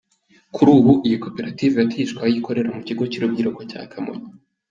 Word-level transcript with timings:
Kuri 0.55 0.69
ubu, 0.77 0.91
iyi 1.05 1.17
koperative 1.23 1.75
yatijwe 1.77 2.19
aho 2.21 2.31
ikorera 2.39 2.69
mu 2.75 2.81
Kigo 2.87 3.03
cy’Urubyiruko 3.11 3.61
cya 3.71 3.81
Kamonyi. 3.91 4.27